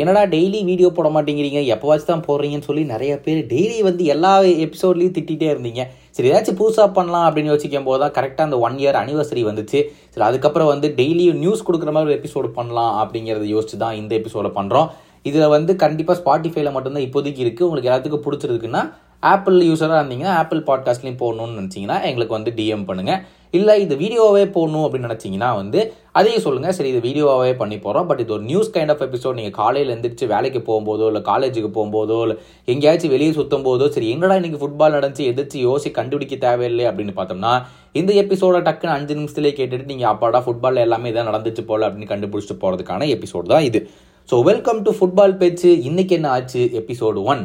[0.00, 1.60] என்னடா daily video போட மாட்டேங்கிறீங்க?
[1.74, 4.32] எப்போவாச்சும் தான் போடுறீங்கன்னு சொல்லி நிறைய பேர் டெய்லி வந்து எல்லா
[4.64, 5.82] எபிசோட்லேயும் திட்டிகிட்டே இருந்தீங்க.
[6.16, 9.80] சரி ஏதாச்சும் புதுசாக பண்ணலாம் அப்படின்னு யோசிக்கும் போது தான் கரெக்டாக அந்த ஒன் இயர் அனிவர்சரி வந்துச்சு.
[10.12, 14.52] சரி அதுக்கப்புறம் வந்து டெய்லியும் நியூஸ் கொடுக்குற மாதிரி ஒரு எபிசோடு பண்ணலாம் அப்படிங்கிறத யோசிச்சு தான் இந்த எபிசோடை
[14.58, 14.90] பண்ணுறோம்
[15.30, 18.82] இதில் வந்து கண்டிப்பாக ஸ்பாட்டிஃபைல மட்டும்தான் இப்போதைக்கு இருக்குது உங்களுக்கு எல்லாத்துக்கும் பிடிச்சிருக்குன்னா
[19.26, 23.20] ஆப்பிள் யூஸராக இருந்தீங்கன்னா ஆப்பிள் பாட்காஸ்ட்லேயும் போடணும்னு நினச்சிங்கன்னா எங்களுக்கு வந்து டிஎம் பண்ணுங்கள்
[23.54, 25.80] இல்லை இது வீடியோவே போடணும் அப்படின்னு நினச்சிங்கன்னா வந்து
[26.12, 29.56] அதையும் சொல்லுங்கள் சரி இது வீடியோவாகவே பண்ணி போகிறோம் பட் இது ஒரு நியூஸ் கைண்ட் ஆஃப் எபிசோட் நீங்கள்
[29.58, 32.36] காலையில் எழுந்திரிச்சு வேலைக்கு போகும்போதோ இல்லை காலேஜுக்கு போகும்போதோ இல்லை
[32.68, 37.52] எங்கேயாச்சும் வெளியே சுற்றும் போதோ சரி எங்கடா இன்றைக்கி ஃபுட்பால் நடந்துச்சு எதிர்த்து யோசி கண்டுபிடிக்க தேவையில்லை அப்படின்னு பார்த்தோம்னா
[37.94, 42.60] இந்த எபிசோட டக்குன்னு அஞ்சு நிமிஷத்துலேயே கேட்டுட்டு நீங்கள் அப்பாடா ஃபுட்பால் எல்லாமே இதான் நடந்துச்சு போல் அப்படின்னு கண்டுபிடிச்சிட்டு
[42.60, 43.82] போகிறதுக்கான எபிசோட் தான் இது.
[44.28, 45.70] ஸோ வெல்கம் டு ஃபுட்பால் பேச்சு.
[45.82, 46.62] இன்னைக்கு என்ன ஆச்சு?
[46.74, 47.42] எபிசோடு ஒன்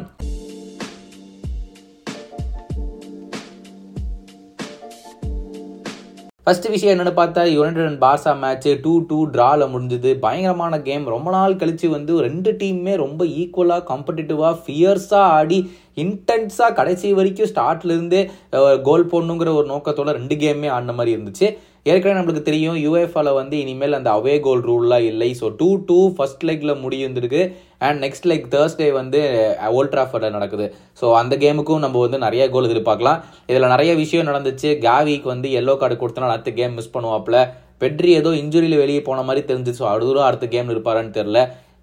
[6.46, 10.10] ஃபர்ஸ்ட் விஷயம் என்னென்னு பார்த்தா United and Barca match two two ட்ராவில் முடிஞ்சது.
[10.24, 15.58] பயங்கரமான கேம் ரொம்ப நாள் கழிச்சு வந்து ரெண்டு டீமுமே ரொம்ப ஈக்குவலாக காம்படிட்டிவாக ஃபியர்ஸாக ஆடி
[15.96, 18.22] இன்டென்ஸாக கடைசி வரைக்கும் ஸ்டார்ட்லேருந்தே
[18.88, 21.48] கோல் போடணுங்கிற ஒரு நோக்கத்தோட ரெண்டு கேமே ஆடின மாதிரி இருந்துச்சு.
[21.90, 25.28] ஏற்கனவே நம்மளுக்கு தெரியும் யூஎஃப்ஆல வந்து இனிமேல் அந்த அவே கோல் ரூல்லாம் இல்லை.
[25.40, 27.40] ஸோ டூ டூ ஃபர்ஸ்ட் லெக்கில் முடிந்திருக்கு
[27.86, 29.20] அண்ட் நெக்ஸ்ட் லெக் தேர்ஸ்டே வந்து
[29.78, 30.66] ஓல்ட்ராஃபர்டில் நடக்குது.
[31.00, 33.18] ஸோ அந்த கேமுக்கும் நம்ம வந்து நிறைய கோல் எதிர்பார்க்கலாம்.
[33.50, 34.70] இதில் நிறைய விஷயம் நடந்துச்சு.
[34.86, 37.40] கேவிக்கு வந்து எல்லோ கார்டு கொடுத்தனால அடுத்த கேம் மிஸ் பண்ணுவாப்பில்.
[37.82, 39.84] பெட்ரி ஏதோ இன்ஜுரியில் வெளியே போன மாதிரி தெரிஞ்சு ஸோ
[40.28, 41.38] அடுத்த கேம் இருப்பாரான்னு தெரில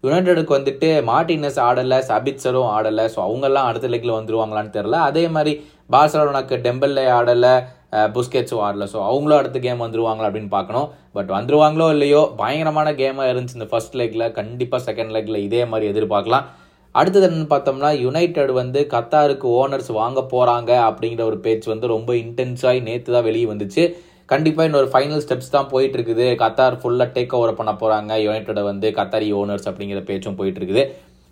[0.06, 3.06] யுனைடெடுக்கு வந்துட்டு மார்டினஸ் ஆடலை சபிட்சரும் ஆடலை.
[3.16, 5.54] ஸோ அவங்கெல்லாம் அடுத்த லெக்கில் வந்துருவாங்களான்னு தெரில அதே மாதிரி
[5.96, 7.54] பார்சலோனாக்கு டெம்பிள்லே ஆடலை
[8.16, 8.86] புஸ்கெட்ஸும் ஆடல.
[8.94, 10.88] ஸோ அவங்களும் அடுத்த கேம் வந்துருவாங்களா அப்படின்னு பார்க்கணும்.
[11.18, 16.46] பட் வந்துருவாங்களோ இல்லையோ பயங்கரமான கேமாக இருந்துச்சு இந்த ஃபர்ஸ்ட் லெக்கில் கண்டிப்பாக செகண்ட் லெக்கில் இதே மாதிரி எதிர்பார்க்கலாம்.
[17.00, 22.80] அடுத்தது என்னன்னு பார்த்தோம்னா யுனைடெட் வந்து கத்தாருக்கு ஓனர்ஸ் வாங்க போகிறாங்க அப்படிங்கிற ஒரு பேச்சு வந்து ரொம்ப இன்டென்ஸாகி
[22.88, 23.84] நேற்று தான் வெளியே வந்துச்சு.
[24.32, 28.88] கண்டிப்பாக இன்னொரு ஃபைனல் ஸ்டெப்ஸ் தான் போயிட்டு இருக்குது கத்தார் ஃபுல்லாக டேக் ஓவர் பண்ண போகிறாங்க யுனைடெட் வந்து
[28.98, 30.84] கத்தாரி ஓனர்ஸ் அப்படிங்கிற பேச்சும் போயிட்டு இருக்குது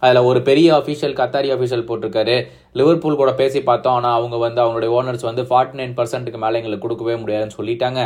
[0.05, 2.35] அதில் ஒரு பெரிய அஃபிஷியல் கத்தாரி அஃபிஷியல் போட்டிருக்காரு.
[2.79, 3.95] லிவர்பூல் கூட பேசி பார்த்தோம்.
[3.99, 8.01] ஆனால் அவங்க வந்து அவங்களுடைய ஓனர்ஸ் வந்து ஃபார்ட்டி நைன் பர்சன்ட்டுக்கு மேலே எங்களுக்கு கொடுக்கவே முடியாதுன்னு சொல்லிட்டாங்க.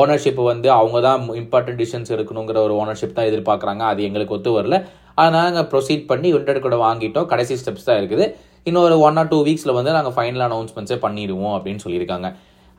[0.00, 3.82] ஓனர்ஷிப் வந்து அவங்க தான் இம்பார்ட்டன்ட் டிசிஷன்ஸ் எடுக்கணுங்கிற ஒரு ஓனர்ஷிப் தான் எதிர்பார்க்குறாங்க.
[3.92, 4.78] அது எங்களுக்கு ஒத்து வரல.
[5.20, 7.28] அதனால் நாங்கள் ப்ரொசீட் பண்ணி யுனைடெட் கூட வாங்கிட்டோம்.
[7.32, 8.26] கடைசி ஸ்டெப்ஸ் தான் இருக்குது.
[8.68, 12.30] இன்னொரு ஒன் ஆர் டூ வீக்ஸில் வந்து நாங்கள் ஃபைனல் அனௌன்ஸ்மெண்ட்ஸே பண்ணிடுவோம் அப்படின்னு சொல்லியிருக்காங்க.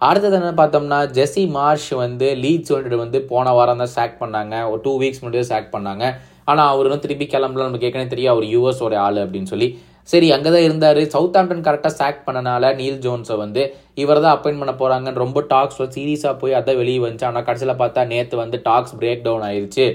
[0.08, 4.54] அடுத்தது என்ன பார்த்தோம்னா ஜெஸி மார்ஷ் வந்து லீட்ஸ் யுனைடெட் வந்து போன வாரம் தான் சாக் பண்ணாங்க.
[4.72, 6.06] ஒரு டூ வீக்ஸ் முன்னாடியே சாக் பண்ணாங்க.
[6.52, 7.68] ஆனால் அவர் வந்து திருப்பி கிளம்பல.
[7.68, 9.68] நமக்கு ஏற்கனவே தெரியும் அவர் யூஎஸோட ஆள் அப்படின்னு சொல்லி.
[10.12, 11.00] சரி அங்கே தான் இருந்தார்.
[11.16, 13.64] சவுத் ஆம்டன் கரெக்டாக சாக் பண்ணனால நீல் ஜோன்ஸை வந்து
[14.04, 17.28] இவர் தான் அப்பாயின் பண்ண போகிறாங்கன்னு ரொம்ப டாக்ஸ் சீரியஸாக போய் அதான் வெளியே வந்துச்சு.
[17.30, 19.86] ஆனால் கடைசியில் பார்த்தா நேற்று வந்து டாக்ஸ் பிரேக் டவுன் ஆயிடுச்சு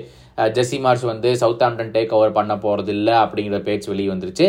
[0.57, 4.49] ஜெஸ்ஸி மார்ஷ் வந்து சவுத் ஆம்டன் டேக் ஓவர் பண்ண போகிறது இல்லை அப்படிங்கிற பேச்சு வெளியே வந்துருச்சு.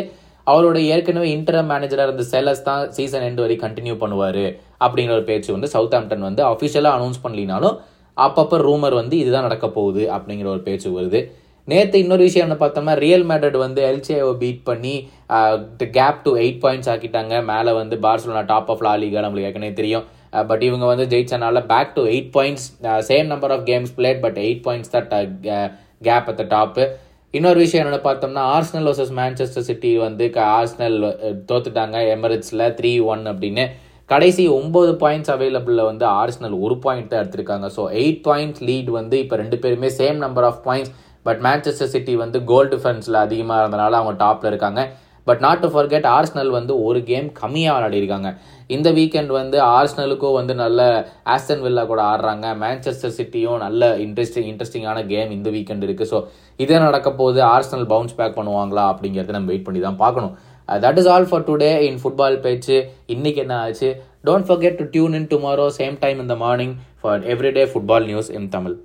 [0.51, 4.45] அவரோட ஏற்கனவே இன்டர் மேனேஜராக இருந்த செலஸ் தான் சீசன் எண்ட் வரை கண்டினியூ பண்ணுவார்
[4.83, 7.75] அப்படிங்கிற ஒரு பேச்சு வந்து சவுத் ஆம்டன் வந்து அஃபிஷியலாக அனௌன்ஸ் பண்ணலினாலும்
[8.17, 11.19] அப்பப்போ ரூமர் வந்து இதுதான் நடக்க போகுது அப்படிங்கிற ஒரு பேச்சு வருது.
[11.67, 14.93] நேற்று இன்னொரு விஷயம் என்ன பார்த்தோம்னா ரியல் மேட்ரட் வந்து எல்சிஏவை பீட் பண்ணி
[15.97, 17.33] கேப் டு எயிட் பாயிண்ட்ஸ் ஆக்கிட்டாங்க.
[17.51, 20.05] மேலே வந்து பார்சலோனா டாப் ஆஃப் லாலிகா நம்மளுக்கு ஏற்கனவே தெரியும்.
[20.51, 22.67] பட் இவங்க வந்து ஜெயிச்சனால back to eight points
[23.09, 25.07] same number of games played but eight points தான்
[26.07, 26.85] கேப் அட் த டாப்பு
[27.37, 30.25] இன்னொரு விஷயம் என்னென்னு பார்த்தோம்னா ஆர்ஸ்னல் வர்சஸ் மேன்செஸ்டர் சிட்டி வந்து
[30.59, 30.97] ஆர்ஸ்னல்
[31.49, 31.97] தோத்துட்டாங்க.
[32.15, 33.65] எமரிட்ஸில் த்ரீ ஒன் அப்படின்னு.
[34.09, 37.67] கடைசி ஒம்பது பாயிண்ட்ஸ் அவைலபிளில் வந்து ஆர்ஸ்னல் ஒரு பாயிண்ட் தான் எடுத்திருக்காங்க.
[37.77, 40.93] ஸோ எயிட் பாயிண்ட்ஸ் லீட் வந்து இப்போ ரெண்டு பேருமே same number of points
[41.27, 44.81] but Manchester City வந்து கோல் டிஃபென்ஸில் அதிகமாக இருந்தனால அவங்க டாப்பில் இருக்காங்க.
[45.27, 48.29] But not to forget Arsenal வந்து ஒரு கேம் கம்மியாக விளையாடிருக்காங்க.
[48.75, 50.81] இந்த வீக்கெண்ட் வந்து ஆர்ஸ்னலுக்கும் வந்து நல்ல
[51.35, 52.47] ஆஸ்டன் வில்லா கூட ஆடுறாங்க.
[52.63, 56.19] மேன்செஸ்டர் சிட்டியும் நல்ல இன்ட்ரெஸ்டிங் இன்ட்ரெஸ்டிங்கான கேம் இந்த வீக்கெண்ட் இருக்குது ஸோ
[56.65, 60.35] இதே நடக்க போது ஆர்ஸ்னல் பவுன்ஸ் பேக் பண்ணுவாங்களா அப்படிங்கிறத நம்ம வெயிட் பண்ணி தான் பார்க்கணும்.
[60.69, 62.77] That is all for today in football பேச்சு.
[63.15, 63.91] இன்னைக்கு என்ன ஆச்சு?
[64.29, 68.49] Don't forget to tune in tomorrow same time இந்த morning for everyday football news in
[68.55, 68.75] Tamil